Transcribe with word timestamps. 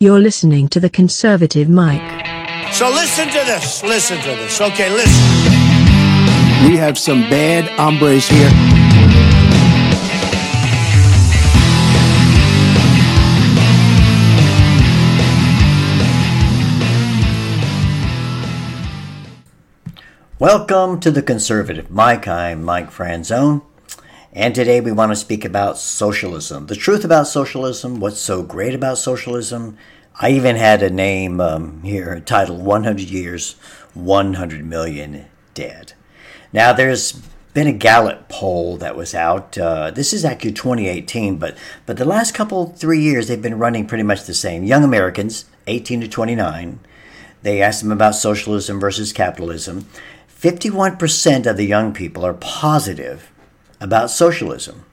You're 0.00 0.20
listening 0.20 0.68
to 0.68 0.78
the 0.78 0.88
conservative 0.88 1.68
Mike. 1.68 2.24
So 2.72 2.88
listen 2.88 3.26
to 3.26 3.44
this. 3.46 3.82
Listen 3.82 4.16
to 4.18 4.28
this. 4.28 4.60
Okay, 4.60 4.88
listen. 4.90 5.24
We 6.70 6.76
have 6.76 6.96
some 6.96 7.22
bad 7.22 7.64
hombres 7.70 8.28
here. 8.28 8.48
Welcome 20.38 21.00
to 21.00 21.10
the 21.10 21.22
Conservative 21.22 21.90
Mike. 21.90 22.28
I'm 22.28 22.62
Mike 22.62 22.92
Franzone. 22.92 23.62
And 24.38 24.54
today 24.54 24.80
we 24.80 24.92
want 24.92 25.10
to 25.10 25.16
speak 25.16 25.44
about 25.44 25.78
socialism. 25.78 26.68
The 26.68 26.76
truth 26.76 27.04
about 27.04 27.26
socialism, 27.26 27.98
what's 27.98 28.20
so 28.20 28.44
great 28.44 28.72
about 28.72 28.98
socialism. 28.98 29.76
I 30.20 30.30
even 30.30 30.54
had 30.54 30.80
a 30.80 30.90
name 30.90 31.40
um, 31.40 31.82
here 31.82 32.20
titled 32.20 32.62
100 32.62 33.10
Years, 33.10 33.54
100 33.94 34.64
Million 34.64 35.24
Dead. 35.54 35.94
Now, 36.52 36.72
there's 36.72 37.20
been 37.52 37.66
a 37.66 37.72
Gallup 37.72 38.28
poll 38.28 38.76
that 38.76 38.94
was 38.94 39.12
out. 39.12 39.58
Uh, 39.58 39.90
this 39.90 40.12
is 40.12 40.24
actually 40.24 40.52
2018, 40.52 41.38
but, 41.38 41.58
but 41.84 41.96
the 41.96 42.04
last 42.04 42.32
couple, 42.32 42.66
three 42.66 43.00
years, 43.00 43.26
they've 43.26 43.42
been 43.42 43.58
running 43.58 43.88
pretty 43.88 44.04
much 44.04 44.22
the 44.22 44.34
same. 44.34 44.62
Young 44.62 44.84
Americans, 44.84 45.46
18 45.66 46.02
to 46.02 46.08
29, 46.08 46.78
they 47.42 47.60
asked 47.60 47.82
them 47.82 47.90
about 47.90 48.14
socialism 48.14 48.78
versus 48.78 49.12
capitalism. 49.12 49.86
51% 50.40 51.44
of 51.44 51.56
the 51.56 51.66
young 51.66 51.92
people 51.92 52.24
are 52.24 52.34
positive 52.34 53.32
about 53.80 54.10
socialism. 54.10 54.84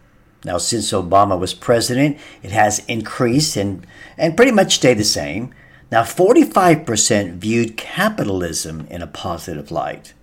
Now, 0.44 0.60
since 0.60 0.92
Obama 0.92 1.40
was 1.40 1.56
president, 1.56 2.18
it 2.44 2.52
has 2.52 2.86
increased 2.86 3.58
and, 3.58 3.86
and 4.18 4.38
pretty 4.38 4.52
much 4.52 4.76
stayed 4.76 5.00
the 5.00 5.04
same. 5.04 5.54
Now, 5.92 6.04
45% 6.04 7.38
viewed 7.38 7.78
capitalism 7.78 8.88
in 8.92 9.02
a 9.02 9.08
positive 9.08 9.72
light. 9.72 10.14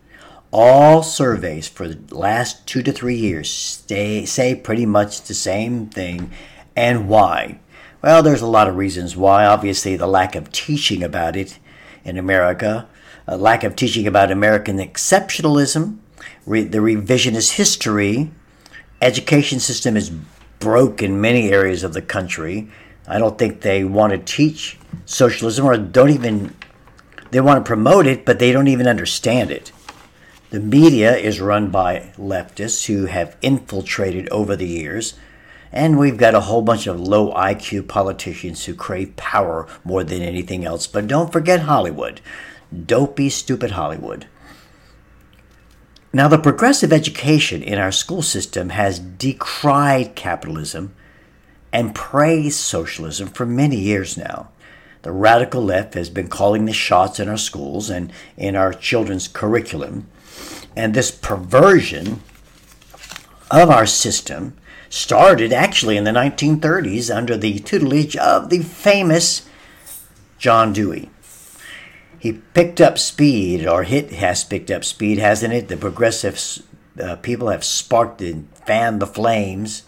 All 0.52 1.02
surveys 1.02 1.66
for 1.66 1.88
the 1.88 2.14
last 2.14 2.66
two 2.66 2.82
to 2.82 2.92
three 2.92 3.16
years 3.16 3.50
stay, 3.50 4.24
say 4.24 4.54
pretty 4.54 4.86
much 4.86 5.22
the 5.22 5.34
same 5.34 5.86
thing. 5.86 6.30
And 6.76 7.08
why? 7.08 7.58
Well, 8.02 8.22
there's 8.22 8.42
a 8.42 8.46
lot 8.46 8.68
of 8.68 8.76
reasons 8.76 9.16
why. 9.16 9.44
Obviously, 9.44 9.96
the 9.96 10.06
lack 10.06 10.34
of 10.36 10.52
teaching 10.52 11.02
about 11.02 11.36
it 11.36 11.58
in 12.04 12.18
America, 12.18 12.88
a 13.26 13.36
lack 13.36 13.64
of 13.64 13.74
teaching 13.74 14.06
about 14.06 14.30
American 14.30 14.78
exceptionalism, 14.78 15.98
re- 16.44 16.64
the 16.64 16.78
revisionist 16.78 17.52
history 17.52 18.30
education 19.02 19.60
system 19.60 19.96
is 19.96 20.10
broke 20.58 21.02
in 21.02 21.20
many 21.20 21.50
areas 21.50 21.82
of 21.82 21.92
the 21.92 22.02
country. 22.02 22.70
I 23.06 23.18
don't 23.18 23.36
think 23.36 23.60
they 23.60 23.84
want 23.84 24.12
to 24.12 24.18
teach 24.18 24.78
socialism 25.04 25.66
or 25.66 25.76
don't 25.76 26.10
even 26.10 26.54
they 27.32 27.40
want 27.40 27.64
to 27.64 27.68
promote 27.68 28.06
it, 28.06 28.26
but 28.26 28.38
they 28.38 28.52
don't 28.52 28.68
even 28.68 28.86
understand 28.86 29.50
it. 29.50 29.72
The 30.50 30.60
media 30.60 31.16
is 31.16 31.40
run 31.40 31.70
by 31.70 32.12
leftists 32.18 32.84
who 32.84 33.06
have 33.06 33.38
infiltrated 33.40 34.28
over 34.28 34.54
the 34.54 34.68
years, 34.68 35.14
and 35.72 35.98
we've 35.98 36.18
got 36.18 36.34
a 36.34 36.40
whole 36.40 36.60
bunch 36.60 36.86
of 36.86 37.00
low 37.00 37.32
IQ 37.32 37.88
politicians 37.88 38.66
who 38.66 38.74
crave 38.74 39.16
power 39.16 39.66
more 39.82 40.04
than 40.04 40.20
anything 40.20 40.66
else. 40.66 40.86
But 40.86 41.06
don't 41.06 41.32
forget 41.32 41.60
Hollywood. 41.60 42.20
Dopey, 42.84 43.30
stupid 43.30 43.70
Hollywood. 43.70 44.26
Now, 46.14 46.28
the 46.28 46.38
progressive 46.38 46.92
education 46.92 47.62
in 47.62 47.78
our 47.78 47.90
school 47.90 48.20
system 48.20 48.68
has 48.68 48.98
decried 48.98 50.14
capitalism 50.14 50.94
and 51.72 51.94
praised 51.94 52.58
socialism 52.58 53.28
for 53.28 53.46
many 53.46 53.76
years 53.76 54.18
now. 54.18 54.50
The 55.02 55.10
radical 55.10 55.62
left 55.62 55.94
has 55.94 56.10
been 56.10 56.28
calling 56.28 56.66
the 56.66 56.74
shots 56.74 57.18
in 57.18 57.30
our 57.30 57.38
schools 57.38 57.88
and 57.88 58.12
in 58.36 58.56
our 58.56 58.74
children's 58.74 59.26
curriculum. 59.26 60.06
And 60.76 60.92
this 60.92 61.10
perversion 61.10 62.20
of 63.50 63.70
our 63.70 63.86
system 63.86 64.54
started 64.90 65.50
actually 65.50 65.96
in 65.96 66.04
the 66.04 66.10
1930s 66.10 67.14
under 67.14 67.38
the 67.38 67.58
tutelage 67.58 68.16
of 68.16 68.50
the 68.50 68.62
famous 68.62 69.48
John 70.38 70.74
Dewey 70.74 71.08
he 72.22 72.34
picked 72.54 72.80
up 72.80 72.98
speed, 72.98 73.66
or 73.66 73.82
it 73.82 74.12
has 74.12 74.44
picked 74.44 74.70
up 74.70 74.84
speed, 74.84 75.18
hasn't 75.18 75.52
it? 75.52 75.66
The 75.66 75.76
progressive 75.76 76.40
uh, 77.02 77.16
people 77.16 77.48
have 77.48 77.64
sparked 77.64 78.22
and 78.22 78.48
fanned 78.64 79.02
the 79.02 79.08
flames. 79.08 79.82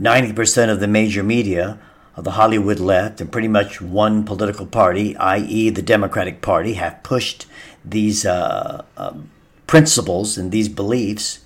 90% 0.00 0.70
of 0.70 0.80
the 0.80 0.88
major 0.88 1.22
media 1.22 1.78
of 2.16 2.24
the 2.24 2.30
Hollywood 2.30 2.80
left 2.80 3.20
and 3.20 3.30
pretty 3.30 3.48
much 3.48 3.82
one 3.82 4.24
political 4.24 4.64
party, 4.64 5.14
i.e., 5.18 5.68
the 5.68 5.82
Democratic 5.82 6.40
Party, 6.40 6.72
have 6.72 7.02
pushed 7.02 7.44
these 7.84 8.24
uh, 8.24 8.86
um, 8.96 9.28
principles 9.66 10.38
and 10.38 10.50
these 10.50 10.70
beliefs. 10.70 11.40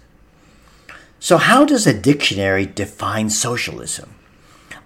So, 1.19 1.37
how 1.37 1.65
does 1.65 1.85
a 1.85 2.01
dictionary 2.01 2.65
define 2.65 3.29
socialism? 3.29 4.15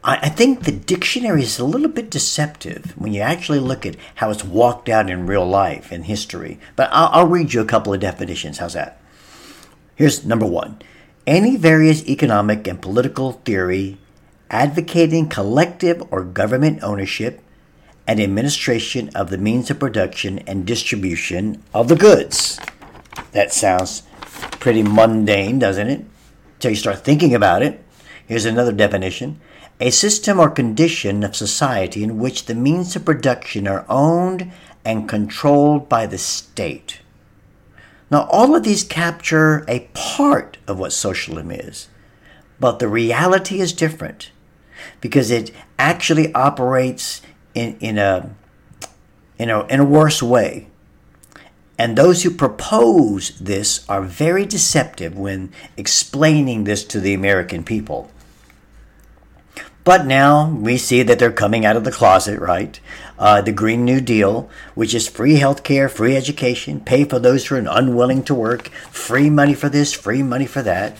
I, 0.08 0.28
think 0.28 0.62
the 0.62 0.70
dictionary 0.70 1.42
is 1.42 1.58
a 1.58 1.64
little 1.64 1.88
bit 1.88 2.10
deceptive 2.10 2.92
when 2.96 3.12
you 3.12 3.22
actually 3.22 3.58
look 3.58 3.84
at 3.84 3.96
how 4.14 4.30
it's 4.30 4.44
walked 4.44 4.88
out 4.88 5.10
in 5.10 5.26
real 5.26 5.44
life 5.44 5.90
in 5.90 6.04
history. 6.04 6.60
But 6.76 6.90
I'll, 6.92 7.08
I'll 7.12 7.26
read 7.26 7.52
you 7.52 7.60
a 7.60 7.64
couple 7.64 7.92
of 7.92 7.98
definitions. 7.98 8.58
How's 8.58 8.74
that? 8.74 9.00
Here's 9.96 10.24
number 10.24 10.46
one 10.46 10.80
any 11.26 11.56
various 11.56 12.06
economic 12.06 12.68
and 12.68 12.80
political 12.80 13.32
theory 13.32 13.98
advocating 14.48 15.28
collective 15.28 16.06
or 16.12 16.22
government 16.22 16.84
ownership 16.84 17.42
and 18.06 18.20
administration 18.20 19.10
of 19.16 19.30
the 19.30 19.38
means 19.38 19.72
of 19.72 19.80
production 19.80 20.38
and 20.40 20.64
distribution 20.64 21.60
of 21.74 21.88
the 21.88 21.96
goods. 21.96 22.60
That 23.32 23.52
sounds 23.52 24.04
pretty 24.20 24.84
mundane, 24.84 25.58
doesn't 25.58 25.88
it? 25.88 26.04
Until 26.54 26.70
you 26.70 26.76
start 26.76 27.04
thinking 27.04 27.34
about 27.34 27.62
it. 27.62 27.82
Here's 28.28 28.44
another 28.44 28.70
definition 28.70 29.40
a 29.80 29.90
system 29.90 30.40
or 30.40 30.48
condition 30.48 31.22
of 31.22 31.36
society 31.36 32.02
in 32.02 32.18
which 32.18 32.46
the 32.46 32.54
means 32.54 32.96
of 32.96 33.04
production 33.04 33.68
are 33.68 33.84
owned 33.88 34.50
and 34.84 35.08
controlled 35.08 35.88
by 35.88 36.06
the 36.06 36.18
state. 36.18 37.00
Now, 38.10 38.26
all 38.30 38.54
of 38.54 38.62
these 38.62 38.84
capture 38.84 39.64
a 39.68 39.88
part 39.92 40.58
of 40.66 40.78
what 40.78 40.92
socialism 40.92 41.50
is, 41.50 41.88
but 42.60 42.78
the 42.78 42.88
reality 42.88 43.60
is 43.60 43.72
different 43.72 44.30
because 45.00 45.30
it 45.30 45.50
actually 45.78 46.32
operates 46.34 47.20
in, 47.54 47.76
in, 47.80 47.98
a, 47.98 48.30
in, 49.38 49.50
a, 49.50 49.66
in 49.66 49.80
a 49.80 49.84
worse 49.84 50.22
way. 50.22 50.68
And 51.78 51.98
those 51.98 52.22
who 52.22 52.30
propose 52.30 53.38
this 53.38 53.86
are 53.88 54.02
very 54.02 54.46
deceptive 54.46 55.18
when 55.18 55.52
explaining 55.76 56.64
this 56.64 56.84
to 56.84 57.00
the 57.00 57.12
American 57.12 57.64
people. 57.64 58.10
But 59.86 60.04
now 60.04 60.50
we 60.50 60.78
see 60.78 61.04
that 61.04 61.20
they're 61.20 61.30
coming 61.30 61.64
out 61.64 61.76
of 61.76 61.84
the 61.84 61.92
closet, 61.92 62.40
right? 62.40 62.80
Uh, 63.20 63.40
the 63.40 63.52
Green 63.52 63.84
New 63.84 64.00
Deal, 64.00 64.50
which 64.74 64.92
is 64.92 65.06
free 65.06 65.36
health 65.36 65.62
care, 65.62 65.88
free 65.88 66.16
education, 66.16 66.80
pay 66.80 67.04
for 67.04 67.20
those 67.20 67.46
who 67.46 67.54
are 67.54 67.64
unwilling 67.70 68.24
to 68.24 68.34
work, 68.34 68.66
free 68.90 69.30
money 69.30 69.54
for 69.54 69.68
this, 69.68 69.92
free 69.92 70.24
money 70.24 70.44
for 70.44 70.60
that, 70.60 70.98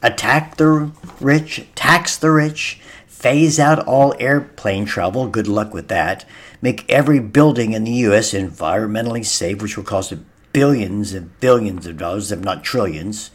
attack 0.00 0.56
the 0.56 0.90
rich, 1.20 1.66
tax 1.74 2.16
the 2.16 2.30
rich, 2.30 2.80
phase 3.06 3.60
out 3.60 3.86
all 3.86 4.14
airplane 4.18 4.86
travel, 4.86 5.28
good 5.28 5.46
luck 5.46 5.74
with 5.74 5.88
that, 5.88 6.24
make 6.62 6.88
every 6.88 7.20
building 7.20 7.74
in 7.74 7.84
the 7.84 8.00
U.S. 8.08 8.32
environmentally 8.32 9.26
safe, 9.26 9.60
which 9.60 9.76
will 9.76 9.84
cost 9.84 10.14
billions 10.54 11.12
and 11.12 11.38
billions 11.40 11.86
of 11.86 11.98
dollars, 11.98 12.32
if 12.32 12.40
not 12.40 12.64
trillions, 12.64 13.30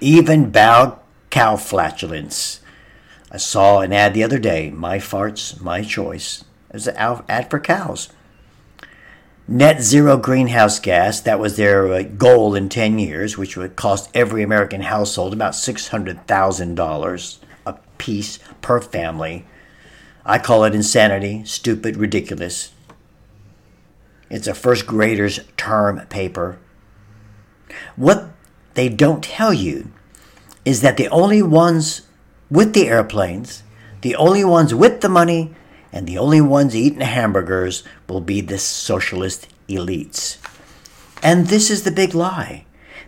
even 0.00 0.52
bow 0.52 1.00
cow 1.30 1.56
flatulence 1.56 2.59
I 3.30 3.36
saw 3.36 3.80
an 3.80 3.92
ad 3.92 4.12
the 4.12 4.24
other 4.24 4.38
day 4.38 4.70
My 4.70 4.98
Farts, 4.98 5.60
My 5.60 5.82
Choice. 5.82 6.44
It 6.70 6.74
was 6.74 6.88
an 6.88 6.96
ad 7.28 7.48
for 7.48 7.60
cows. 7.60 8.08
Net 9.46 9.82
zero 9.82 10.16
greenhouse 10.16 10.78
gas, 10.78 11.20
that 11.20 11.40
was 11.40 11.56
their 11.56 11.92
uh, 11.92 12.02
goal 12.02 12.54
in 12.54 12.68
10 12.68 12.98
years, 12.98 13.36
which 13.36 13.56
would 13.56 13.76
cost 13.76 14.10
every 14.14 14.42
American 14.42 14.82
household 14.82 15.32
about 15.32 15.54
$600,000 15.54 17.38
a 17.66 17.72
piece 17.98 18.38
per 18.62 18.80
family. 18.80 19.44
I 20.24 20.38
call 20.38 20.64
it 20.64 20.74
insanity, 20.74 21.44
stupid, 21.44 21.96
ridiculous. 21.96 22.72
It's 24.28 24.46
a 24.46 24.54
first 24.54 24.86
grader's 24.86 25.40
term 25.56 26.06
paper. 26.06 26.58
What 27.96 28.30
they 28.74 28.88
don't 28.88 29.24
tell 29.24 29.52
you 29.52 29.90
is 30.64 30.82
that 30.82 30.96
the 30.96 31.08
only 31.08 31.42
ones 31.42 32.02
with 32.50 32.74
the 32.74 32.88
airplanes, 32.88 33.62
the 34.00 34.16
only 34.16 34.44
ones 34.44 34.74
with 34.74 35.00
the 35.00 35.08
money, 35.08 35.54
and 35.92 36.06
the 36.06 36.18
only 36.18 36.40
ones 36.40 36.74
eating 36.74 37.00
hamburgers 37.00 37.84
will 38.08 38.20
be 38.20 38.40
the 38.40 38.58
socialist 38.58 39.48
elites. 39.68 40.38
And 41.22 41.46
this 41.46 41.70
is 41.70 41.84
the 41.84 41.90
big 41.90 42.14
lie 42.14 42.64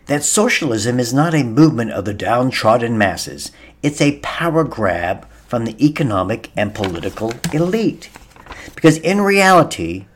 that 0.07 0.25
socialism 0.25 0.99
is 0.99 1.15
not 1.15 1.35
a 1.35 1.45
movement 1.45 1.93
of 1.93 2.05
the 2.05 2.15
downtrodden 2.15 2.99
masses, 2.99 3.53
it's 3.83 4.01
a 4.01 4.19
power 4.19 4.65
grab 4.65 5.29
from 5.47 5.65
the 5.65 5.85
economic 5.85 6.51
and 6.57 6.75
political 6.75 7.33
elite. 7.53 8.11
Because 8.75 8.99
in 8.99 9.21
reality, 9.21 10.07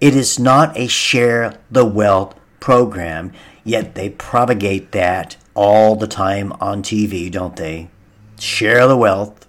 it 0.00 0.14
is 0.14 0.38
not 0.38 0.76
a 0.76 0.86
share 0.86 1.58
the 1.70 1.84
wealth 1.84 2.34
program, 2.60 3.32
yet 3.64 3.94
they 3.94 4.10
propagate 4.10 4.92
that 4.92 5.36
all 5.54 5.96
the 5.96 6.06
time 6.06 6.52
on 6.60 6.82
TV, 6.82 7.30
don't 7.30 7.56
they? 7.56 7.88
Share 8.40 8.88
the 8.88 8.96
wealth. 8.96 9.46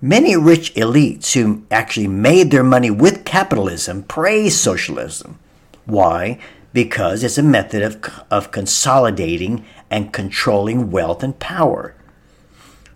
Many 0.00 0.36
rich 0.36 0.72
elites 0.74 1.32
who 1.32 1.64
actually 1.72 2.06
made 2.06 2.52
their 2.52 2.62
money 2.62 2.88
with 2.88 3.24
capitalism 3.24 4.04
praise 4.04 4.56
socialism. 4.56 5.40
Why? 5.84 6.38
Because 6.72 7.24
it's 7.24 7.36
a 7.36 7.42
method 7.42 7.82
of, 7.82 8.24
of 8.30 8.52
consolidating 8.52 9.64
and 9.90 10.12
controlling 10.12 10.92
wealth 10.92 11.24
and 11.24 11.36
power. 11.40 11.96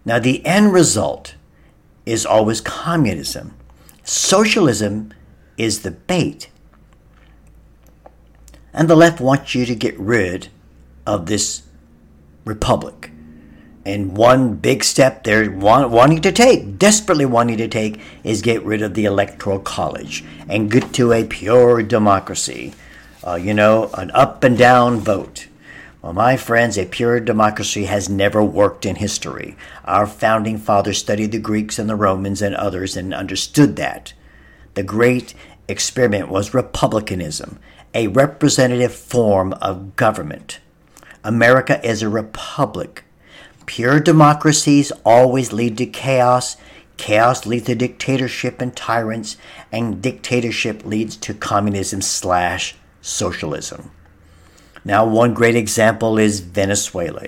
Now, 0.04 0.20
the 0.20 0.46
end 0.46 0.72
result 0.72 1.34
is 2.06 2.24
always 2.24 2.60
communism. 2.60 3.54
Socialism 4.04 5.12
is 5.56 5.82
the 5.82 5.90
bait. 5.90 6.50
And 8.72 8.88
the 8.88 8.94
left 8.94 9.20
wants 9.20 9.56
you 9.56 9.66
to 9.66 9.74
get 9.74 9.98
rid 9.98 10.48
of 11.04 11.26
this 11.26 11.62
republic. 12.44 13.10
And 13.88 14.18
one 14.18 14.56
big 14.56 14.84
step 14.84 15.24
they're 15.24 15.50
want, 15.50 15.88
wanting 15.88 16.20
to 16.20 16.30
take, 16.30 16.76
desperately 16.76 17.24
wanting 17.24 17.56
to 17.56 17.68
take, 17.68 17.98
is 18.22 18.42
get 18.42 18.62
rid 18.62 18.82
of 18.82 18.92
the 18.92 19.06
electoral 19.06 19.60
college 19.60 20.22
and 20.46 20.70
get 20.70 20.92
to 20.92 21.14
a 21.14 21.24
pure 21.24 21.82
democracy. 21.82 22.74
Uh, 23.26 23.36
you 23.36 23.54
know, 23.54 23.88
an 23.94 24.10
up 24.10 24.44
and 24.44 24.58
down 24.58 25.00
vote. 25.00 25.46
Well, 26.02 26.12
my 26.12 26.36
friends, 26.36 26.76
a 26.76 26.84
pure 26.84 27.18
democracy 27.18 27.86
has 27.86 28.10
never 28.10 28.44
worked 28.44 28.84
in 28.84 28.96
history. 28.96 29.56
Our 29.86 30.06
founding 30.06 30.58
fathers 30.58 30.98
studied 30.98 31.32
the 31.32 31.38
Greeks 31.38 31.78
and 31.78 31.88
the 31.88 31.96
Romans 31.96 32.42
and 32.42 32.54
others 32.56 32.94
and 32.94 33.14
understood 33.14 33.76
that. 33.76 34.12
The 34.74 34.82
great 34.82 35.32
experiment 35.66 36.28
was 36.28 36.52
republicanism, 36.52 37.58
a 37.94 38.08
representative 38.08 38.94
form 38.94 39.54
of 39.62 39.96
government. 39.96 40.60
America 41.24 41.80
is 41.82 42.02
a 42.02 42.10
republic. 42.10 43.04
Pure 43.68 44.00
democracies 44.00 44.90
always 45.04 45.52
lead 45.52 45.76
to 45.76 45.84
chaos. 45.84 46.56
Chaos 46.96 47.44
leads 47.44 47.66
to 47.66 47.74
dictatorship 47.74 48.62
and 48.62 48.74
tyrants, 48.74 49.36
and 49.70 50.00
dictatorship 50.00 50.86
leads 50.86 51.18
to 51.18 51.34
communism 51.34 52.00
slash 52.00 52.76
socialism. 53.02 53.90
Now, 54.86 55.04
one 55.04 55.34
great 55.34 55.54
example 55.54 56.18
is 56.18 56.40
Venezuela. 56.40 57.26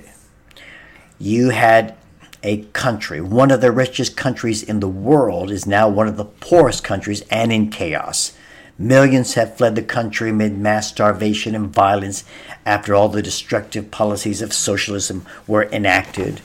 You 1.19 1.51
had 1.51 1.95
a 2.43 2.63
country, 2.73 3.21
one 3.21 3.51
of 3.51 3.61
the 3.61 3.71
richest 3.71 4.17
countries 4.17 4.63
in 4.63 4.81
the 4.81 4.89
world, 4.89 5.51
is 5.51 5.67
now 5.67 5.91
one 5.91 6.09
of 6.09 6.17
the 6.17 6.25
poorest 6.25 6.83
countries 6.83 7.23
and 7.31 7.53
in 7.53 7.71
chaos. 7.71 8.33
Millions 8.81 9.35
have 9.35 9.59
fled 9.59 9.75
the 9.75 9.83
country 9.83 10.31
amid 10.31 10.57
mass 10.57 10.89
starvation 10.89 11.55
and 11.55 11.69
violence 11.69 12.25
after 12.65 12.95
all 12.95 13.11
the 13.11 13.21
destructive 13.21 13.91
policies 13.91 14.41
of 14.41 14.55
socialism 14.55 15.27
were 15.47 15.65
enacted. 15.65 16.41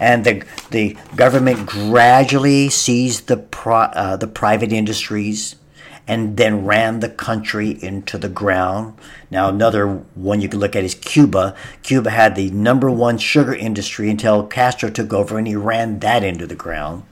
And 0.00 0.24
the, 0.24 0.42
the 0.72 0.96
government 1.14 1.64
gradually 1.64 2.70
seized 2.70 3.28
the, 3.28 3.36
pro, 3.36 3.82
uh, 3.82 4.16
the 4.16 4.26
private 4.26 4.72
industries 4.72 5.54
and 6.08 6.36
then 6.36 6.66
ran 6.66 6.98
the 6.98 7.08
country 7.08 7.78
into 7.80 8.18
the 8.18 8.28
ground. 8.28 8.98
Now, 9.30 9.48
another 9.48 9.86
one 9.86 10.40
you 10.40 10.48
can 10.48 10.58
look 10.58 10.74
at 10.74 10.82
is 10.82 10.96
Cuba. 10.96 11.54
Cuba 11.84 12.10
had 12.10 12.34
the 12.34 12.50
number 12.50 12.90
one 12.90 13.16
sugar 13.16 13.54
industry 13.54 14.10
until 14.10 14.44
Castro 14.44 14.90
took 14.90 15.12
over 15.12 15.38
and 15.38 15.46
he 15.46 15.54
ran 15.54 16.00
that 16.00 16.24
into 16.24 16.48
the 16.48 16.56
ground. 16.56 17.04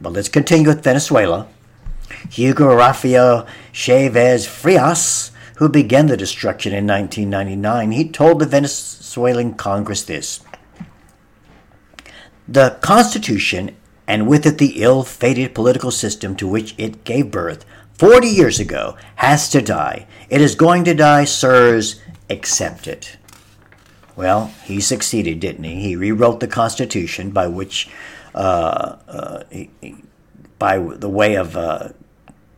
But 0.00 0.12
let's 0.12 0.28
continue 0.28 0.68
with 0.68 0.84
Venezuela. 0.84 1.48
Hugo 2.30 2.74
Rafael 2.74 3.46
Chavez 3.72 4.46
Frias, 4.46 5.30
who 5.56 5.68
began 5.68 6.06
the 6.06 6.16
destruction 6.16 6.72
in 6.72 6.86
1999, 6.86 7.92
he 7.92 8.08
told 8.08 8.38
the 8.38 8.46
Venezuelan 8.46 9.54
Congress 9.54 10.02
this 10.02 10.40
The 12.46 12.78
Constitution, 12.80 13.76
and 14.06 14.28
with 14.28 14.46
it 14.46 14.58
the 14.58 14.82
ill 14.82 15.02
fated 15.02 15.54
political 15.54 15.90
system 15.90 16.36
to 16.36 16.46
which 16.46 16.74
it 16.78 17.04
gave 17.04 17.30
birth 17.30 17.64
40 17.94 18.28
years 18.28 18.60
ago, 18.60 18.96
has 19.16 19.48
to 19.50 19.60
die. 19.60 20.06
It 20.30 20.40
is 20.40 20.54
going 20.54 20.84
to 20.84 20.94
die, 20.94 21.24
sirs. 21.24 22.00
Accept 22.30 22.86
it. 22.86 23.16
Well, 24.14 24.52
he 24.64 24.80
succeeded, 24.80 25.40
didn't 25.40 25.64
he? 25.64 25.80
He 25.80 25.96
rewrote 25.96 26.40
the 26.40 26.48
Constitution 26.48 27.30
by 27.30 27.48
which, 27.48 27.88
uh, 28.34 28.96
uh, 29.08 29.44
he, 29.50 29.70
by 30.58 30.78
the 30.78 31.08
way 31.08 31.34
of 31.34 31.56
uh, 31.56 31.90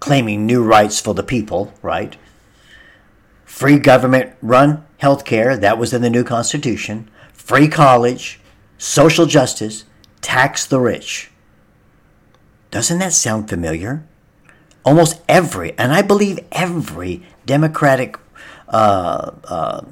claiming 0.01 0.47
new 0.47 0.63
rights 0.63 1.01
for 1.01 1.15
the 1.15 1.23
people, 1.23 1.73
right? 1.83 2.17
Free 3.45 3.79
government 3.79 4.35
run 4.41 4.85
health 4.99 5.25
care, 5.25 5.57
that 5.57 5.79
was 5.79 5.93
in 5.93 6.03
the 6.03 6.11
new 6.11 6.25
Constitution. 6.25 7.09
Free 7.33 7.69
college, 7.69 8.41
social 8.79 9.27
justice, 9.27 9.85
tax 10.21 10.67
the 10.67 10.81
rich. 10.81 11.31
Doesn't 12.71 12.99
that 12.99 13.13
sound 13.13 13.49
familiar? 13.49 14.05
Almost 14.85 15.21
every, 15.29 15.77
and 15.79 15.93
I 15.93 16.03
believe 16.03 16.39
every 16.53 17.23
Democratic 17.45 18.17
uh, 18.69 19.33
uh, 19.45 19.85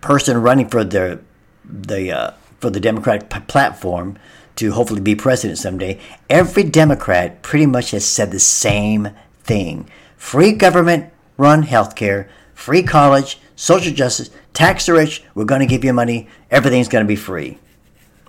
person 0.00 0.42
running 0.42 0.68
for 0.68 0.84
the 0.84 1.20
the 1.64 2.12
uh, 2.12 2.30
for 2.60 2.70
the 2.70 2.80
Democratic 2.80 3.30
p- 3.30 3.40
platform 3.40 4.18
to 4.56 4.72
hopefully 4.72 5.00
be 5.00 5.14
president 5.14 5.58
someday, 5.58 5.98
every 6.28 6.62
Democrat 6.62 7.42
pretty 7.42 7.66
much 7.66 7.92
has 7.92 8.04
said 8.04 8.30
the 8.30 8.38
same 8.38 9.08
thing: 9.50 9.90
free 10.16 10.52
government 10.52 11.12
run 11.36 11.64
healthcare, 11.64 12.28
free 12.54 12.84
college, 12.84 13.40
social 13.56 13.92
justice, 13.92 14.30
tax 14.52 14.86
the 14.86 14.92
rich. 14.92 15.24
We're 15.34 15.44
going 15.44 15.60
to 15.60 15.66
give 15.66 15.84
you 15.84 15.92
money. 15.92 16.28
Everything's 16.52 16.86
going 16.88 17.04
to 17.04 17.08
be 17.08 17.16
free. 17.16 17.58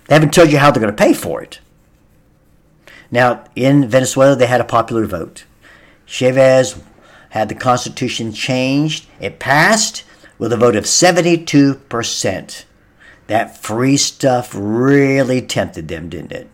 They 0.06 0.16
haven't 0.16 0.34
told 0.34 0.50
you 0.50 0.58
how 0.58 0.72
they're 0.72 0.82
going 0.82 0.94
to 0.94 1.04
pay 1.04 1.14
for 1.14 1.40
it. 1.40 1.60
Now, 3.12 3.44
in 3.54 3.88
Venezuela, 3.88 4.34
they 4.34 4.46
had 4.46 4.60
a 4.60 4.64
popular 4.64 5.06
vote. 5.06 5.44
Chavez 6.06 6.82
had 7.30 7.48
the 7.48 7.54
Constitution 7.54 8.32
changed. 8.32 9.06
It 9.20 9.38
passed 9.38 10.02
with 10.38 10.52
a 10.52 10.56
vote 10.56 10.74
of 10.74 10.84
72%. 10.84 12.64
That 13.28 13.56
free 13.62 13.96
stuff 13.96 14.50
really 14.54 15.40
tempted 15.40 15.86
them, 15.86 16.08
didn't 16.08 16.32
it? 16.32 16.48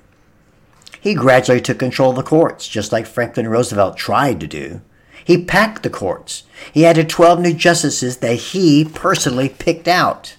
He 1.09 1.15
gradually 1.15 1.63
took 1.63 1.79
control 1.79 2.11
of 2.11 2.17
the 2.17 2.23
courts, 2.23 2.69
just 2.69 2.93
like 2.93 3.07
Franklin 3.07 3.49
Roosevelt 3.49 3.97
tried 3.97 4.41
to 4.41 4.47
do. 4.47 4.83
He 5.25 5.43
packed 5.43 5.83
the 5.83 5.89
courts. 5.89 6.43
He 6.71 6.85
added 6.85 7.09
12 7.09 7.41
new 7.41 7.55
justices 7.55 8.19
that 8.19 8.35
he 8.35 8.85
personally 8.85 9.49
picked 9.49 9.89
out. 9.89 10.37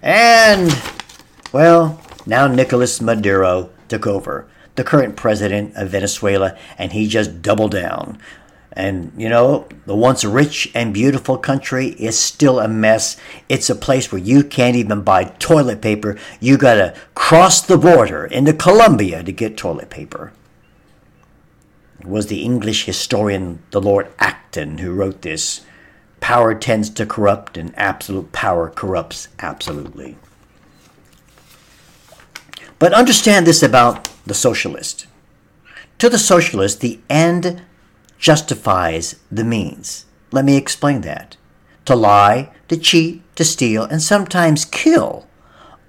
And, 0.00 0.74
well, 1.52 2.00
now 2.24 2.46
Nicolas 2.46 3.02
Maduro 3.02 3.68
took 3.88 4.06
over 4.06 4.48
the 4.76 4.82
current 4.82 5.14
president 5.14 5.76
of 5.76 5.90
Venezuela, 5.90 6.56
and 6.78 6.92
he 6.92 7.06
just 7.06 7.42
doubled 7.42 7.72
down. 7.72 8.18
And 8.74 9.12
you 9.16 9.28
know, 9.28 9.68
the 9.84 9.94
once 9.94 10.24
rich 10.24 10.70
and 10.74 10.94
beautiful 10.94 11.36
country 11.36 11.88
is 11.88 12.18
still 12.18 12.58
a 12.58 12.68
mess. 12.68 13.16
It's 13.48 13.68
a 13.68 13.74
place 13.74 14.10
where 14.10 14.20
you 14.20 14.42
can't 14.42 14.76
even 14.76 15.02
buy 15.02 15.24
toilet 15.24 15.82
paper. 15.82 16.16
You 16.40 16.56
gotta 16.56 16.94
cross 17.14 17.60
the 17.60 17.76
border 17.76 18.24
into 18.24 18.52
Colombia 18.52 19.22
to 19.22 19.32
get 19.32 19.56
toilet 19.56 19.90
paper. 19.90 20.32
It 22.00 22.06
was 22.06 22.26
the 22.26 22.42
English 22.42 22.86
historian, 22.86 23.62
the 23.70 23.80
Lord 23.80 24.08
Acton, 24.18 24.78
who 24.78 24.92
wrote 24.92 25.22
this. 25.22 25.60
Power 26.20 26.54
tends 26.54 26.88
to 26.90 27.06
corrupt, 27.06 27.56
and 27.56 27.72
absolute 27.76 28.32
power 28.32 28.70
corrupts 28.70 29.28
absolutely. 29.38 30.16
But 32.78 32.92
understand 32.92 33.46
this 33.46 33.62
about 33.62 34.08
the 34.26 34.34
socialist. 34.34 35.06
To 35.98 36.08
the 36.08 36.18
socialist, 36.18 36.80
the 36.80 36.98
end 37.08 37.62
justifies 38.22 39.16
the 39.32 39.42
means. 39.42 40.06
Let 40.30 40.44
me 40.44 40.56
explain 40.56 41.00
that. 41.00 41.36
To 41.86 41.96
lie, 41.96 42.52
to 42.68 42.76
cheat, 42.76 43.20
to 43.34 43.44
steal, 43.44 43.82
and 43.82 44.00
sometimes 44.00 44.64
kill, 44.64 45.26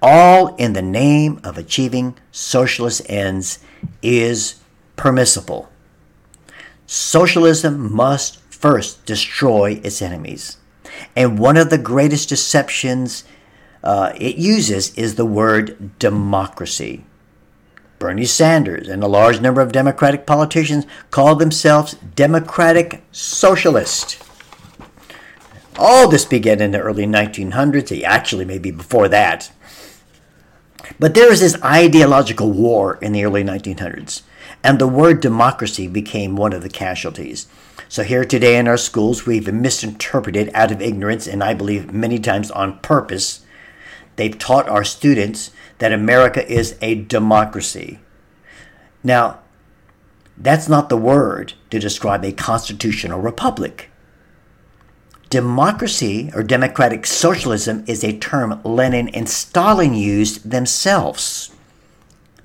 all 0.02 0.56
in 0.56 0.72
the 0.72 0.82
name 0.82 1.40
of 1.44 1.56
achieving 1.56 2.16
socialist 2.32 3.02
ends, 3.08 3.60
is 4.02 4.56
permissible. 4.96 5.70
Socialism 6.86 7.94
must 7.94 8.40
first 8.50 9.06
destroy 9.06 9.80
its 9.84 10.02
enemies. 10.02 10.56
And 11.14 11.38
one 11.38 11.56
of 11.56 11.70
the 11.70 11.78
greatest 11.78 12.28
deceptions 12.28 13.22
uh, 13.84 14.12
it 14.16 14.36
uses 14.36 14.92
is 14.96 15.14
the 15.14 15.24
word 15.24 15.98
democracy. 16.00 17.04
Bernie 17.98 18.24
Sanders 18.24 18.88
and 18.88 19.02
a 19.02 19.08
large 19.08 19.40
number 19.40 19.60
of 19.60 19.72
Democratic 19.72 20.26
politicians 20.26 20.86
call 21.10 21.36
themselves 21.36 21.94
Democratic 22.14 23.02
Socialist. 23.12 24.22
All 25.76 26.08
this 26.08 26.24
began 26.24 26.60
in 26.60 26.70
the 26.70 26.80
early 26.80 27.06
1900s, 27.06 27.90
eh, 27.90 28.04
actually, 28.04 28.44
maybe 28.44 28.70
before 28.70 29.08
that. 29.08 29.50
But 30.98 31.14
there 31.14 31.28
was 31.28 31.40
this 31.40 31.60
ideological 31.62 32.52
war 32.52 32.98
in 33.00 33.12
the 33.12 33.24
early 33.24 33.42
1900s. 33.42 34.22
and 34.62 34.78
the 34.78 34.88
word 34.88 35.20
democracy 35.20 35.86
became 35.86 36.36
one 36.36 36.54
of 36.54 36.62
the 36.62 36.70
casualties. 36.70 37.46
So, 37.88 38.02
here 38.02 38.24
today 38.24 38.56
in 38.56 38.66
our 38.66 38.78
schools, 38.78 39.26
we've 39.26 39.52
misinterpreted 39.52 40.50
out 40.54 40.72
of 40.72 40.80
ignorance, 40.80 41.26
and 41.26 41.44
I 41.44 41.52
believe 41.52 41.92
many 41.92 42.18
times 42.18 42.50
on 42.50 42.78
purpose, 42.78 43.44
they've 44.16 44.38
taught 44.38 44.68
our 44.68 44.84
students 44.84 45.50
that 45.78 45.92
America 45.92 46.46
is 46.50 46.76
a 46.80 46.94
democracy. 46.94 47.98
Now, 49.02 49.40
that's 50.36 50.68
not 50.68 50.88
the 50.88 50.96
word 50.96 51.54
to 51.70 51.78
describe 51.78 52.24
a 52.24 52.32
constitutional 52.32 53.20
republic. 53.20 53.90
Democracy 55.30 56.30
or 56.34 56.42
democratic 56.42 57.06
socialism 57.06 57.84
is 57.86 58.04
a 58.04 58.16
term 58.18 58.60
Lenin 58.64 59.08
and 59.08 59.28
Stalin 59.28 59.94
used 59.94 60.50
themselves. 60.50 61.50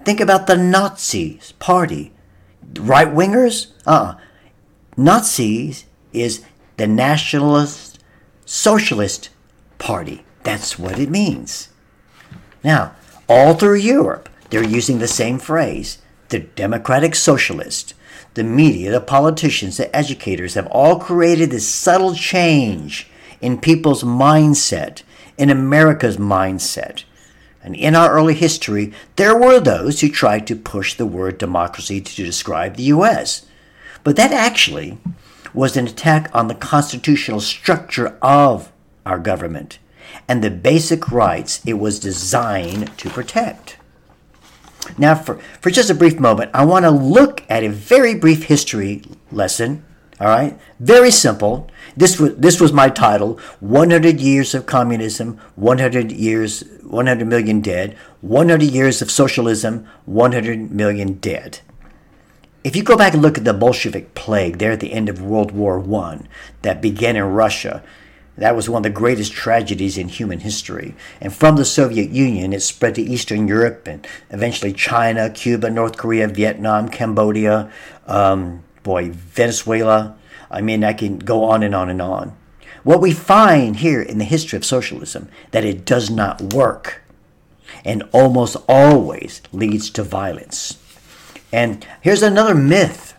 Think 0.03 0.19
about 0.19 0.47
the 0.47 0.57
Nazis 0.57 1.51
party. 1.53 2.11
Right 2.79 3.07
wingers? 3.07 3.67
Uh 3.85 3.91
uh 3.91 4.15
Nazis 4.97 5.85
is 6.13 6.43
the 6.77 6.87
Nationalist 6.87 7.99
Socialist 8.45 9.29
Party. 9.77 10.25
That's 10.43 10.79
what 10.79 10.99
it 10.99 11.09
means. 11.09 11.69
Now, 12.63 12.95
all 13.29 13.53
through 13.53 13.75
Europe, 13.75 14.27
they're 14.49 14.63
using 14.63 14.99
the 14.99 15.07
same 15.07 15.39
phrase 15.39 15.99
the 16.29 16.39
democratic 16.39 17.15
socialist. 17.15 17.93
The 18.35 18.43
media, 18.43 18.91
the 18.91 19.01
politicians, 19.01 19.77
the 19.77 19.93
educators 19.95 20.53
have 20.53 20.67
all 20.67 20.99
created 20.99 21.49
this 21.49 21.67
subtle 21.67 22.13
change 22.13 23.07
in 23.41 23.59
people's 23.59 24.03
mindset, 24.03 25.01
in 25.37 25.49
America's 25.49 26.17
mindset. 26.17 27.03
And 27.63 27.75
in 27.75 27.95
our 27.95 28.11
early 28.11 28.35
history, 28.35 28.93
there 29.15 29.35
were 29.35 29.59
those 29.59 30.01
who 30.01 30.09
tried 30.09 30.45
to 30.47 30.55
push 30.55 30.93
the 30.93 31.05
word 31.05 31.37
democracy 31.37 31.99
to 31.99 32.15
describe 32.23 32.75
the 32.75 32.83
U.S. 32.83 33.45
But 34.03 34.15
that 34.15 34.31
actually 34.31 34.97
was 35.53 35.75
an 35.75 35.87
attack 35.87 36.29
on 36.33 36.47
the 36.47 36.55
constitutional 36.55 37.41
structure 37.41 38.17
of 38.21 38.71
our 39.05 39.17
government 39.17 39.79
and 40.27 40.43
the 40.43 40.51
basic 40.51 41.11
rights 41.11 41.61
it 41.65 41.79
was 41.79 41.99
designed 41.99 42.97
to 42.97 43.09
protect. 43.09 43.77
Now, 44.97 45.15
for, 45.15 45.35
for 45.61 45.69
just 45.69 45.89
a 45.89 45.95
brief 45.95 46.19
moment, 46.19 46.51
I 46.53 46.65
want 46.65 46.85
to 46.85 46.91
look 46.91 47.43
at 47.49 47.63
a 47.63 47.69
very 47.69 48.15
brief 48.15 48.43
history 48.43 49.03
lesson. 49.31 49.83
All 50.19 50.27
right, 50.27 50.59
very 50.79 51.11
simple. 51.11 51.69
This 51.95 52.19
was 52.19 52.35
this 52.35 52.59
was 52.59 52.73
my 52.73 52.89
title: 52.89 53.39
100 53.61 54.19
years 54.19 54.53
of 54.53 54.65
communism, 54.65 55.39
100 55.55 56.11
years, 56.11 56.63
100 56.83 57.25
million 57.25 57.61
dead, 57.61 57.95
100 58.19 58.61
years 58.61 59.01
of 59.01 59.09
socialism, 59.09 59.87
100 60.05 60.71
million 60.71 61.13
dead. 61.13 61.59
If 62.65 62.75
you 62.75 62.83
go 62.83 62.97
back 62.97 63.13
and 63.13 63.21
look 63.21 63.37
at 63.37 63.45
the 63.45 63.53
Bolshevik 63.53 64.13
plague 64.13 64.57
there 64.57 64.73
at 64.73 64.81
the 64.81 64.91
end 64.91 65.07
of 65.07 65.21
World 65.21 65.51
War 65.51 65.79
I 65.79 66.19
that 66.63 66.81
began 66.81 67.15
in 67.15 67.23
Russia, 67.23 67.81
that 68.39 68.55
was 68.55 68.69
one 68.69 68.79
of 68.79 68.83
the 68.83 68.89
greatest 68.89 69.33
tragedies 69.33 69.97
in 69.97 70.07
human 70.07 70.39
history. 70.39 70.95
And 71.21 71.33
from 71.33 71.55
the 71.55 71.65
Soviet 71.65 72.09
Union, 72.09 72.53
it 72.53 72.61
spread 72.61 72.95
to 72.95 73.01
Eastern 73.01 73.47
Europe 73.47 73.87
and 73.87 74.07
eventually 74.29 74.73
China, 74.73 75.29
Cuba, 75.29 75.69
North 75.69 75.97
Korea, 75.97 76.27
Vietnam, 76.27 76.89
Cambodia, 76.89 77.71
um, 78.07 78.63
boy, 78.83 79.11
Venezuela. 79.11 80.15
I 80.49 80.61
mean, 80.61 80.83
I 80.83 80.93
can 80.93 81.19
go 81.19 81.43
on 81.43 81.63
and 81.63 81.75
on 81.75 81.89
and 81.89 82.01
on. 82.01 82.35
What 82.83 83.01
we 83.01 83.11
find 83.11 83.77
here 83.77 84.01
in 84.01 84.17
the 84.17 84.23
history 84.23 84.57
of 84.57 84.65
socialism 84.65 85.29
that 85.51 85.65
it 85.65 85.85
does 85.85 86.09
not 86.09 86.53
work 86.53 87.01
and 87.83 88.03
almost 88.11 88.55
always 88.67 89.41
leads 89.51 89.89
to 89.91 90.03
violence. 90.03 90.77
And 91.51 91.85
here's 92.01 92.23
another 92.23 92.55
myth. 92.55 93.13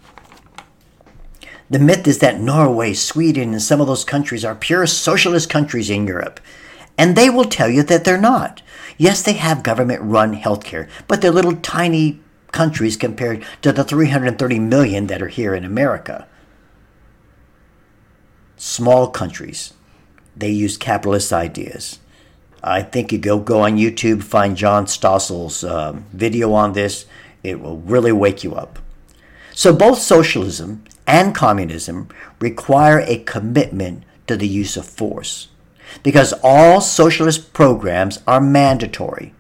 The 1.70 1.78
myth 1.78 2.08
is 2.08 2.18
that 2.18 2.40
Norway, 2.40 2.94
Sweden, 2.94 3.52
and 3.52 3.62
some 3.62 3.80
of 3.80 3.86
those 3.86 4.04
countries 4.04 4.44
are 4.44 4.56
pure 4.56 4.86
socialist 4.88 5.48
countries 5.48 5.88
in 5.88 6.04
Europe. 6.04 6.40
And 6.98 7.14
they 7.14 7.30
will 7.30 7.44
tell 7.44 7.70
you 7.70 7.84
that 7.84 8.04
they're 8.04 8.20
not. 8.20 8.60
Yes, 8.98 9.22
they 9.22 9.34
have 9.34 9.62
government 9.62 10.02
run 10.02 10.36
healthcare, 10.36 10.88
but 11.06 11.22
they're 11.22 11.30
little 11.30 11.56
tiny 11.56 12.20
countries 12.50 12.96
compared 12.96 13.44
to 13.62 13.72
the 13.72 13.84
330 13.84 14.58
million 14.58 15.06
that 15.06 15.22
are 15.22 15.28
here 15.28 15.54
in 15.54 15.64
America. 15.64 16.26
Small 18.56 19.08
countries. 19.08 19.72
They 20.36 20.50
use 20.50 20.76
capitalist 20.76 21.32
ideas. 21.32 22.00
I 22.62 22.82
think 22.82 23.12
you 23.12 23.18
go 23.18 23.38
go 23.38 23.60
on 23.60 23.76
YouTube, 23.76 24.22
find 24.22 24.56
John 24.56 24.86
Stossel's 24.86 25.64
um, 25.64 26.04
video 26.12 26.52
on 26.52 26.72
this. 26.72 27.06
It 27.42 27.60
will 27.60 27.78
really 27.78 28.12
wake 28.12 28.44
you 28.44 28.54
up. 28.54 28.78
So 29.54 29.74
both 29.74 29.98
socialism 29.98 30.84
and 31.10 31.34
communism 31.34 32.08
require 32.38 33.00
a 33.00 33.18
commitment 33.18 34.04
to 34.28 34.36
the 34.36 34.46
use 34.46 34.76
of 34.76 34.86
force 34.86 35.48
because 36.04 36.32
all 36.44 36.80
socialist 36.80 37.52
programs 37.52 38.20
are 38.28 38.40
mandatory. 38.40 39.34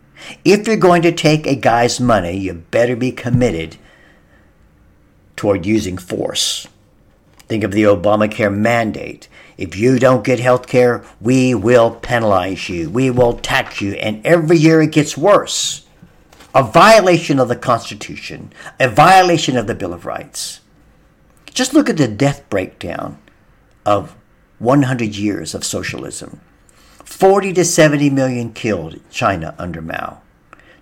If 0.44 0.66
you're 0.66 0.76
going 0.76 1.02
to 1.02 1.12
take 1.12 1.46
a 1.46 1.54
guy's 1.54 2.00
money, 2.00 2.36
you 2.36 2.54
better 2.54 2.96
be 2.96 3.12
committed 3.12 3.76
toward 5.36 5.64
using 5.64 5.96
force. 5.96 6.66
Think 7.46 7.62
of 7.62 7.70
the 7.70 7.84
Obamacare 7.84 8.54
mandate. 8.54 9.28
If 9.56 9.76
you 9.76 10.00
don't 10.00 10.24
get 10.24 10.40
health 10.40 10.66
care, 10.66 11.04
we 11.20 11.54
will 11.54 11.92
penalize 11.92 12.68
you. 12.68 12.90
We 12.90 13.10
will 13.10 13.34
tax 13.34 13.80
you. 13.80 13.92
And 13.92 14.26
every 14.26 14.58
year 14.58 14.82
it 14.82 14.92
gets 14.92 15.16
worse 15.16 15.86
a 16.52 16.64
violation 16.64 17.38
of 17.38 17.46
the 17.46 17.54
Constitution, 17.54 18.52
a 18.80 18.88
violation 18.88 19.56
of 19.56 19.68
the 19.68 19.74
Bill 19.74 19.92
of 19.92 20.04
Rights. 20.04 20.60
Just 21.52 21.74
look 21.74 21.90
at 21.90 21.96
the 21.96 22.08
death 22.08 22.48
breakdown 22.48 23.18
of 23.84 24.14
100 24.58 25.16
years 25.16 25.54
of 25.54 25.64
socialism. 25.64 26.40
40 27.04 27.52
to 27.54 27.64
70 27.64 28.08
million 28.10 28.52
killed 28.52 29.00
China 29.10 29.54
under 29.58 29.82
Mao, 29.82 30.22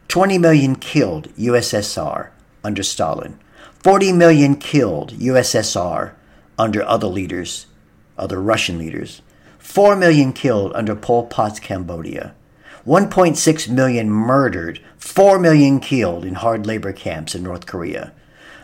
20 0.08 0.38
million 0.38 0.76
killed 0.76 1.34
USSR 1.36 2.30
under 2.62 2.82
Stalin, 2.82 3.38
40 3.82 4.12
million 4.12 4.56
killed 4.56 5.12
USSR 5.14 6.12
under 6.58 6.82
other 6.82 7.06
leaders, 7.06 7.66
other 8.18 8.40
Russian 8.40 8.78
leaders, 8.78 9.22
4 9.58 9.96
million 9.96 10.32
killed 10.32 10.72
under 10.74 10.94
Pol 10.94 11.26
Pot's 11.26 11.60
Cambodia. 11.60 12.34
1.6 12.86 13.68
million 13.68 14.08
murdered, 14.08 14.80
4 14.96 15.38
million 15.38 15.78
killed 15.78 16.24
in 16.24 16.34
hard 16.34 16.66
labor 16.66 16.92
camps 16.92 17.34
in 17.34 17.42
North 17.42 17.66
Korea, 17.66 18.12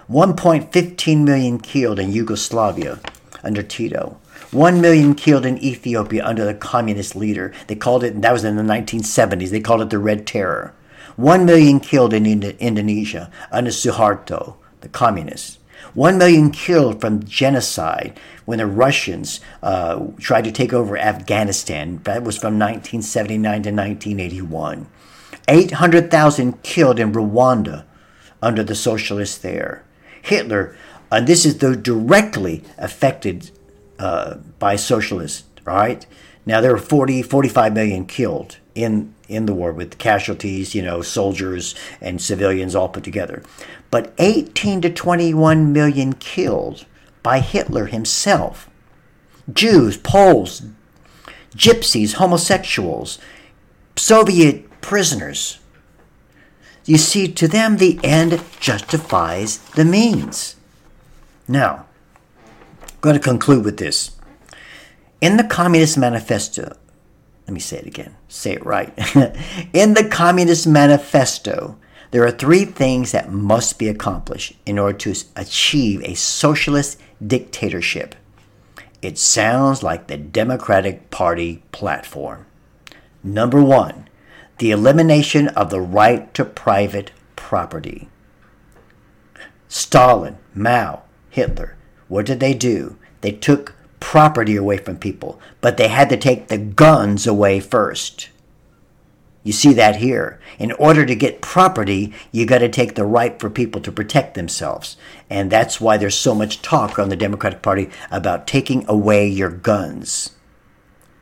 1.15 0.09 1.25
million 1.25 1.59
killed 1.59 1.99
in 1.99 2.13
Yugoslavia 2.13 3.01
under 3.43 3.63
Tito, 3.63 4.19
1 4.51 4.81
million 4.81 5.15
killed 5.15 5.47
in 5.47 5.63
Ethiopia 5.65 6.25
under 6.25 6.45
the 6.45 6.53
communist 6.53 7.17
leader. 7.17 7.55
They 7.69 7.75
called 7.75 8.05
it, 8.05 8.21
that 8.21 8.33
was 8.33 8.45
in 8.45 8.57
the 8.57 8.63
1970s, 8.63 9.51
they 9.51 9.61
called 9.61 9.81
it 9.81 9.91
the 9.91 9.99
Red 9.99 10.27
Terror. 10.27 10.75
1 11.17 11.47
million 11.47 11.81
killed 11.81 12.13
in 12.13 12.27
Indonesia 12.27 13.31
under 13.51 13.71
Suharto, 13.71 14.57
the 14.83 14.89
communist. 14.89 15.59
1 15.95 16.19
million 16.19 16.51
killed 16.51 17.01
from 17.01 17.25
genocide 17.25 18.19
when 18.45 18.59
the 18.59 18.67
Russians 18.67 19.41
uh, 19.63 20.05
tried 20.19 20.45
to 20.45 20.53
take 20.53 20.73
over 20.73 20.99
Afghanistan. 20.99 22.01
That 22.05 22.25
was 22.25 22.37
from 22.37 22.59
1979 22.59 23.43
to 23.63 23.71
1981. 23.71 24.87
800,000 25.49 26.63
killed 26.63 26.99
in 26.99 27.13
Rwanda 27.13 27.85
under 28.43 28.63
the 28.63 28.75
socialists 28.75 29.39
there. 29.39 29.85
Hitler, 30.25 30.77
and 31.11 31.27
this 31.27 31.45
is 31.45 31.59
the 31.59 31.77
directly 31.77 32.65
affected 32.79 33.51
uh, 33.99 34.37
by 34.59 34.77
socialists, 34.77 35.45
right? 35.65 36.05
Now 36.47 36.61
there 36.61 36.73
were 36.73 36.79
40, 36.79 37.23
45 37.23 37.73
million 37.73 38.07
killed 38.07 38.59
in 38.75 39.15
in 39.27 39.47
the 39.47 39.55
war 39.55 39.73
with 39.73 39.97
casualties, 39.97 40.75
you 40.75 40.83
know, 40.83 41.01
soldiers 41.01 41.75
and 42.01 42.21
civilians 42.21 42.75
all 42.75 42.89
put 42.91 43.05
together. 43.05 43.43
But 43.91 44.13
18 44.19 44.83
to 44.83 44.91
21 44.91 45.73
million 45.73 46.13
killed 46.15 46.85
by 47.23 47.39
Hitler 47.41 47.87
himself. 47.87 48.69
Jews, 49.51 49.97
Poles, 49.97 50.63
gypsies, 51.57 52.15
homosexuals, 52.15 53.19
Soviet 53.97 54.81
prisoners. 54.83 55.59
You 56.87 56.99
see, 56.99 57.29
to 57.29 57.49
them, 57.49 57.79
the 57.79 57.99
end 58.03 58.43
justifies 58.61 59.59
the 59.71 59.85
means. 59.85 60.57
Now, 61.49 61.87
I'm 62.83 63.01
going 63.01 63.15
to 63.15 63.21
conclude 63.21 63.65
with 63.65 63.79
this. 63.79 64.13
In 65.21 65.39
the 65.39 65.45
Communist 65.45 65.97
Manifesto, 65.97 66.77
let 67.47 67.55
me 67.55 67.61
say 67.61 67.79
it 67.79 67.87
again, 67.87 68.17
say 68.29 68.53
it 68.53 68.67
right. 68.67 68.93
In 69.73 69.95
the 69.95 70.07
Communist 70.11 70.67
Manifesto, 70.67 71.79
there 72.11 72.25
are 72.25 72.31
three 72.31 72.65
things 72.65 73.13
that 73.13 73.33
must 73.33 73.79
be 73.79 73.89
accomplished 73.89 74.53
in 74.67 74.79
order 74.79 74.99
to 74.99 75.15
achieve 75.37 76.03
a 76.05 76.15
socialist 76.15 77.01
dictatorship. 77.27 78.15
It 79.03 79.19
sounds 79.19 79.83
like 79.83 80.07
the 80.07 80.17
Democratic 80.17 81.11
Party 81.11 81.63
platform. 81.73 82.47
Number 83.23 83.63
one, 83.63 84.09
the 84.59 84.71
elimination 84.71 85.49
of 85.49 85.71
the 85.71 85.81
right 85.81 86.33
to 86.35 86.45
private 86.45 87.11
property. 87.37 88.09
Stalin, 89.69 90.39
Mao, 90.55 91.03
Hitler, 91.31 91.77
what 92.09 92.27
did 92.27 92.41
they 92.41 92.55
do? 92.55 92.97
They 93.23 93.33
took 93.33 93.75
property 93.99 94.55
away 94.55 94.77
from 94.77 94.99
people, 94.99 95.41
but 95.61 95.77
they 95.77 95.89
had 95.89 96.09
to 96.11 96.17
take 96.17 96.49
the 96.49 96.59
guns 96.59 97.27
away 97.27 97.59
first. 97.59 98.29
You 99.43 99.53
see 99.53 99.75
that 99.75 99.97
here. 99.97 100.41
In 100.59 100.73
order 100.73 101.05
to 101.05 101.15
get 101.15 101.43
property, 101.43 102.15
you 102.33 102.47
got 102.47 102.59
to 102.59 102.69
take 102.69 102.95
the 102.95 103.05
right 103.05 103.39
for 103.39 103.51
people 103.51 103.81
to 103.83 103.93
protect 103.93 104.35
themselves. 104.35 104.97
And 105.29 105.51
that's 105.51 105.81
why 105.81 105.99
there's 105.99 106.17
so 106.17 106.35
much 106.35 106.63
talk 106.63 106.99
on 106.99 107.11
the 107.11 107.17
Democratic 107.17 107.61
Party 107.61 107.91
about 108.11 108.47
taking 108.47 108.89
away 108.89 109.29
your 109.29 109.51
guns. 109.51 110.31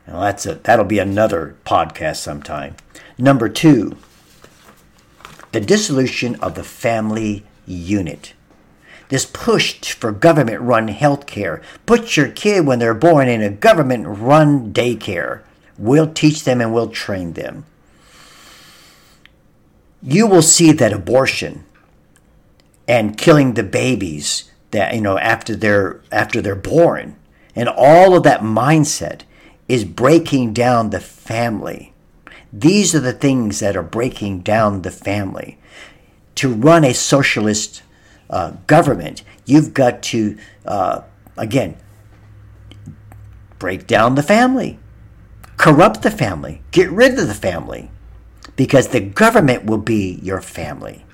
That's 0.07 0.47
a, 0.47 0.57
that'll 0.57 0.85
be 0.85 0.99
another 0.99 1.57
podcast 1.65 2.17
sometime. 2.17 2.77
Number 3.19 3.49
two, 3.49 3.97
the 5.53 5.61
dissolution 5.61 6.37
of 6.37 6.55
the 6.55 6.65
family 6.65 7.45
unit. 7.67 8.35
This 9.09 9.27
push 9.27 9.93
for 9.93 10.11
government 10.11 10.61
run 10.61 10.89
health 10.89 11.27
care. 11.27 11.63
Put 11.87 12.17
your 12.17 12.29
kid 12.29 12.67
when 12.67 12.79
they're 12.79 12.95
born 12.95 13.29
in 13.29 13.43
a 13.43 13.51
government 13.51 14.07
run 14.07 14.73
daycare. 14.73 15.43
We'll 15.79 16.13
teach 16.13 16.45
them 16.45 16.61
and 16.61 16.73
we'll 16.73 16.89
train 16.89 17.35
them 17.35 17.67
you 20.03 20.27
will 20.27 20.43
see 20.43 20.73
that 20.73 20.93
abortion 20.93 21.65
and 22.89 23.17
killing 23.17 23.55
the 23.55 23.63
babies 23.63 24.51
that 24.73 24.95
you 24.95 25.01
know 25.01 25.17
after 25.19 25.55
they're 25.55 26.01
after 26.11 26.43
they're 26.43 26.57
born 26.57 27.17
and 27.55 27.69
all 27.69 28.17
of 28.17 28.25
that 28.25 28.41
mindset 28.41 29.23
is 29.73 29.85
breaking 29.85 30.53
down 30.53 30.91
the 30.91 31.01
family 31.01 31.93
these 32.53 32.95
are 32.95 33.01
the 33.01 33.13
things 33.13 33.61
that 33.61 33.77
are 33.77 33.83
breaking 33.83 34.41
down 34.41 34.83
the 34.83 34.91
family 34.91 35.59
to 36.35 36.53
run 36.53 36.85
a 36.85 36.93
socialist 36.93 37.83
uh, 38.31 38.53
government 38.67 39.23
you've 39.47 39.73
got 39.75 40.03
to 40.03 40.37
uh, 40.67 41.01
again 41.37 41.77
break 43.59 43.87
down 43.87 44.15
the 44.15 44.23
family 44.23 44.79
corrupt 45.57 46.03
the 46.03 46.11
family 46.11 46.63
get 46.71 46.91
rid 46.91 47.19
of 47.19 47.29
the 47.29 47.35
family 47.35 47.89
because 48.57 48.89
the 48.89 49.01
government 49.01 49.65
will 49.65 49.79
be 49.79 50.19
your 50.23 50.41
family. 50.41 51.05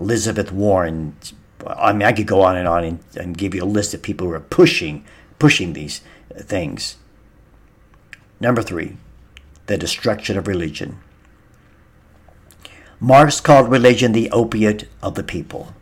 Elizabeth 0.00 0.50
Warren, 0.50 1.16
I 1.66 1.92
mean, 1.92 2.02
I 2.02 2.12
could 2.12 2.26
go 2.26 2.42
on 2.42 2.56
and 2.56 2.66
on 2.66 2.84
and, 2.84 2.98
and 3.16 3.38
give 3.38 3.54
you 3.54 3.62
a 3.62 3.66
list 3.66 3.94
of 3.94 4.02
people 4.02 4.26
who 4.26 4.32
are 4.32 4.40
pushing, 4.40 5.04
pushing 5.38 5.72
these 5.72 6.00
things. 6.36 6.96
Number 8.42 8.60
three, 8.60 8.96
the 9.66 9.78
destruction 9.78 10.36
of 10.36 10.46
religion. 10.46 10.98
Marx 13.00 13.40
called 13.40 13.70
religion 13.70 14.12
the 14.12 14.30
opiate 14.30 14.88
of 15.02 15.14
the 15.14 15.22
people. 15.22 15.74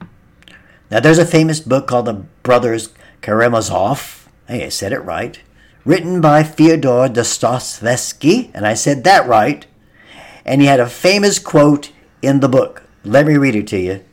Now, 0.90 1.00
there's 1.00 1.18
a 1.18 1.26
famous 1.26 1.60
book 1.60 1.86
called 1.86 2.06
The 2.06 2.24
Brothers 2.44 2.90
Karamazov. 3.22 4.28
Hey, 4.46 4.64
I 4.64 4.68
said 4.68 4.92
it 4.92 5.00
right. 5.00 5.40
Written 5.84 6.20
by 6.20 6.44
Fyodor 6.44 7.08
Dostoevsky, 7.08 8.50
and 8.54 8.66
I 8.66 8.74
said 8.74 9.04
that 9.04 9.26
right 9.26 9.66
and 10.44 10.60
he 10.60 10.66
had 10.66 10.80
a 10.80 10.88
famous 10.88 11.38
quote 11.38 11.92
in 12.22 12.40
the 12.40 12.48
book. 12.48 12.82
Let 13.04 13.26
me 13.26 13.36
read 13.36 13.54
it 13.56 13.66
to 13.68 13.78
you. 13.78 14.04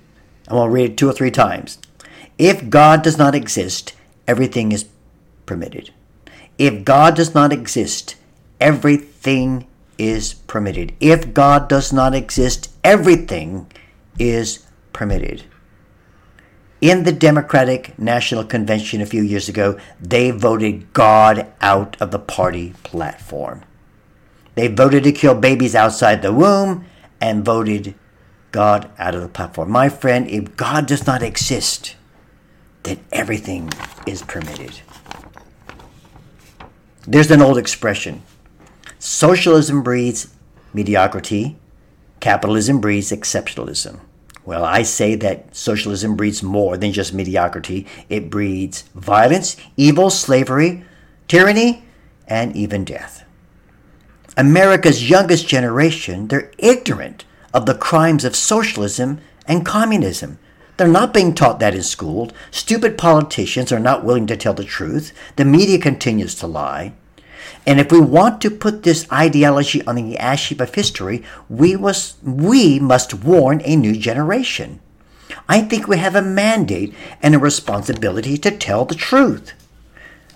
I'm 0.47 0.57
going 0.57 0.69
to 0.69 0.73
read 0.73 0.91
it 0.91 0.97
two 0.97 1.09
or 1.09 1.13
three 1.13 1.31
times. 1.31 1.79
If 2.37 2.69
God 2.69 3.01
does 3.01 3.17
not 3.17 3.35
exist, 3.35 3.93
everything 4.27 4.71
is 4.71 4.85
permitted. 5.45 5.91
If 6.57 6.85
God 6.85 7.15
does 7.15 7.33
not 7.33 7.51
exist, 7.51 8.15
everything 8.59 9.67
is 9.97 10.33
permitted. 10.33 10.93
If 10.99 11.33
God 11.33 11.67
does 11.67 11.91
not 11.91 12.13
exist, 12.13 12.71
everything 12.83 13.71
is 14.19 14.65
permitted. 14.93 15.43
In 16.79 17.03
the 17.03 17.11
Democratic 17.11 17.97
National 17.97 18.43
Convention 18.43 19.01
a 19.01 19.05
few 19.05 19.23
years 19.23 19.49
ago, 19.49 19.79
they 19.99 20.29
voted 20.29 20.93
God 20.93 21.51
out 21.59 21.97
of 21.99 22.11
the 22.11 22.19
party 22.19 22.73
platform. 22.83 23.63
They 24.53 24.67
voted 24.67 25.03
to 25.03 25.11
kill 25.11 25.35
babies 25.35 25.75
outside 25.75 26.21
the 26.21 26.33
womb 26.33 26.85
and 27.19 27.43
voted 27.43 27.95
God 28.51 28.89
out 28.99 29.15
of 29.15 29.21
the 29.21 29.27
platform. 29.27 29.71
My 29.71 29.89
friend, 29.89 30.29
if 30.29 30.55
God 30.55 30.85
does 30.85 31.05
not 31.07 31.23
exist, 31.23 31.95
then 32.83 32.99
everything 33.11 33.71
is 34.05 34.21
permitted. 34.21 34.81
There's 37.07 37.31
an 37.31 37.41
old 37.41 37.57
expression 37.57 38.21
socialism 38.99 39.83
breeds 39.83 40.33
mediocrity, 40.73 41.57
capitalism 42.19 42.79
breeds 42.79 43.11
exceptionalism. 43.11 43.99
Well, 44.45 44.63
I 44.63 44.83
say 44.83 45.15
that 45.15 45.53
socialism 45.55 46.15
breeds 46.15 46.41
more 46.41 46.77
than 46.77 46.93
just 46.93 47.13
mediocrity. 47.13 47.85
It 48.07 48.29
breeds 48.29 48.83
violence, 48.95 49.57
evil, 49.75 50.09
slavery, 50.09 50.85
tyranny, 51.27 51.83
and 52.27 52.55
even 52.55 52.85
death. 52.85 53.25
America's 54.37 55.09
youngest 55.09 55.47
generation, 55.47 56.27
they're 56.27 56.51
ignorant 56.57 57.25
of 57.53 57.65
the 57.65 57.75
crimes 57.75 58.23
of 58.23 58.35
socialism 58.35 59.19
and 59.47 59.65
communism. 59.65 60.39
They're 60.77 60.87
not 60.87 61.13
being 61.13 61.33
taught 61.33 61.59
that 61.59 61.73
in 61.73 61.83
school. 61.83 62.31
Stupid 62.51 62.97
politicians 62.97 63.71
are 63.71 63.79
not 63.79 64.05
willing 64.05 64.27
to 64.27 64.37
tell 64.37 64.53
the 64.53 64.63
truth. 64.63 65.11
The 65.35 65.43
media 65.43 65.79
continues 65.79 66.35
to 66.35 66.47
lie. 66.47 66.93
And 67.67 67.81
if 67.81 67.91
we 67.91 67.99
want 67.99 68.39
to 68.41 68.49
put 68.49 68.83
this 68.83 69.05
ideology 69.11 69.85
on 69.85 69.95
the 69.95 70.17
ash 70.17 70.47
heap 70.47 70.61
of 70.61 70.73
history, 70.73 71.21
we 71.49 71.75
must, 71.75 72.23
we 72.23 72.79
must 72.79 73.13
warn 73.13 73.61
a 73.65 73.75
new 73.75 73.93
generation. 73.93 74.79
I 75.49 75.61
think 75.61 75.85
we 75.85 75.97
have 75.97 76.15
a 76.15 76.21
mandate 76.21 76.95
and 77.21 77.35
a 77.35 77.39
responsibility 77.39 78.37
to 78.37 78.51
tell 78.51 78.85
the 78.85 78.95
truth. 78.95 79.51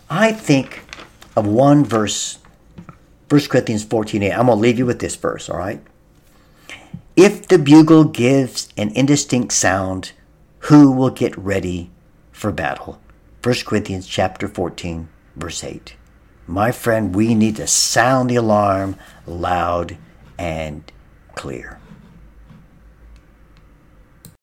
I 0.10 0.34
think 0.34 0.84
of 1.38 1.48
one 1.48 1.86
verse 1.86 2.38
1 3.30 3.42
Corinthians 3.48 3.86
14 3.86 4.24
8. 4.24 4.32
I'm 4.34 4.48
going 4.48 4.58
to 4.58 4.62
leave 4.62 4.78
you 4.78 4.86
with 4.86 5.00
this 5.00 5.16
verse, 5.16 5.50
all 5.50 5.58
right? 5.58 5.82
If 7.16 7.48
the 7.48 7.58
bugle 7.58 8.04
gives 8.04 8.68
an 8.76 8.90
indistinct 8.90 9.54
sound, 9.54 10.12
who 10.66 10.92
will 10.92 11.10
get 11.10 11.38
ready 11.38 11.92
for 12.34 12.52
battle? 12.52 13.00
1 13.42 13.56
Corinthians 13.66 14.06
chapter 14.06 14.50
14, 14.50 15.08
verse 15.38 15.64
8. 15.64 15.96
My 16.48 16.72
friend, 16.72 17.14
we 17.14 17.36
need 17.36 17.58
to 17.58 17.68
sound 17.68 18.30
the 18.30 18.36
alarm 18.38 18.96
loud 19.26 19.98
and 20.38 20.90
clear. 21.36 21.81